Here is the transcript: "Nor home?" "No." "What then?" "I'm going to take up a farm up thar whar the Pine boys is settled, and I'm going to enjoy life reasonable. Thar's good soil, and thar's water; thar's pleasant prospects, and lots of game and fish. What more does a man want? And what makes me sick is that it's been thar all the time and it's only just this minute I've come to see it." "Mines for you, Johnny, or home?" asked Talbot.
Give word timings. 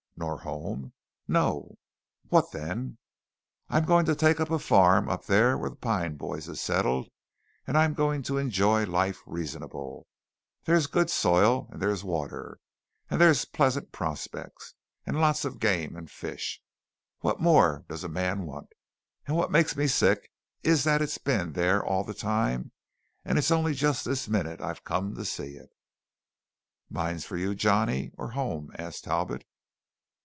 "Nor 0.17 0.41
home?" 0.41 0.93
"No." 1.27 1.79
"What 2.29 2.51
then?" 2.51 2.99
"I'm 3.69 3.85
going 3.85 4.05
to 4.05 4.13
take 4.13 4.39
up 4.39 4.51
a 4.51 4.59
farm 4.59 5.09
up 5.09 5.25
thar 5.25 5.57
whar 5.57 5.67
the 5.71 5.75
Pine 5.75 6.15
boys 6.15 6.47
is 6.47 6.61
settled, 6.61 7.09
and 7.65 7.75
I'm 7.75 7.95
going 7.95 8.21
to 8.23 8.37
enjoy 8.37 8.85
life 8.85 9.23
reasonable. 9.25 10.05
Thar's 10.63 10.85
good 10.85 11.09
soil, 11.09 11.69
and 11.71 11.81
thar's 11.81 12.03
water; 12.03 12.59
thar's 13.09 13.45
pleasant 13.45 13.91
prospects, 13.91 14.75
and 15.07 15.19
lots 15.19 15.43
of 15.43 15.59
game 15.59 15.95
and 15.95 16.07
fish. 16.11 16.61
What 17.21 17.41
more 17.41 17.83
does 17.89 18.03
a 18.03 18.07
man 18.07 18.45
want? 18.45 18.69
And 19.25 19.35
what 19.35 19.49
makes 19.49 19.75
me 19.75 19.87
sick 19.87 20.29
is 20.61 20.83
that 20.83 21.01
it's 21.01 21.17
been 21.17 21.51
thar 21.53 21.83
all 21.83 22.03
the 22.03 22.13
time 22.13 22.73
and 23.25 23.39
it's 23.39 23.49
only 23.49 23.73
just 23.73 24.05
this 24.05 24.27
minute 24.29 24.61
I've 24.61 24.83
come 24.83 25.15
to 25.15 25.25
see 25.25 25.55
it." 25.55 25.71
"Mines 26.91 27.25
for 27.25 27.37
you, 27.37 27.55
Johnny, 27.55 28.11
or 28.19 28.29
home?" 28.33 28.69
asked 28.77 29.05
Talbot. 29.05 29.43